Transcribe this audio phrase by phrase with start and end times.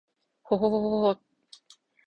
[0.41, 1.21] ほほほほほっ h